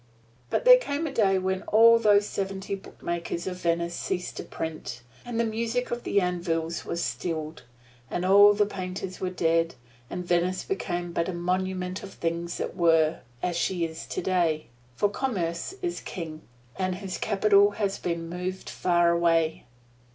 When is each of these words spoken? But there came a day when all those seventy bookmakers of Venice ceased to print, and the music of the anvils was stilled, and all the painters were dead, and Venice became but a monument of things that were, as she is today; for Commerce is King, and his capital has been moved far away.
But 0.49 0.65
there 0.65 0.79
came 0.79 1.05
a 1.05 1.11
day 1.13 1.37
when 1.37 1.61
all 1.67 1.99
those 1.99 2.25
seventy 2.25 2.73
bookmakers 2.73 3.45
of 3.45 3.57
Venice 3.61 3.93
ceased 3.93 4.35
to 4.37 4.43
print, 4.43 5.03
and 5.23 5.39
the 5.39 5.43
music 5.45 5.91
of 5.91 6.01
the 6.05 6.19
anvils 6.19 6.83
was 6.83 7.03
stilled, 7.03 7.65
and 8.09 8.25
all 8.25 8.55
the 8.55 8.65
painters 8.65 9.21
were 9.21 9.29
dead, 9.29 9.75
and 10.09 10.25
Venice 10.25 10.63
became 10.63 11.13
but 11.13 11.29
a 11.29 11.33
monument 11.33 12.01
of 12.01 12.15
things 12.15 12.57
that 12.57 12.75
were, 12.75 13.19
as 13.43 13.55
she 13.55 13.85
is 13.85 14.07
today; 14.07 14.65
for 14.95 15.07
Commerce 15.07 15.75
is 15.83 15.99
King, 15.99 16.41
and 16.79 16.95
his 16.95 17.19
capital 17.19 17.69
has 17.77 17.99
been 17.99 18.27
moved 18.27 18.71
far 18.71 19.11
away. 19.11 19.65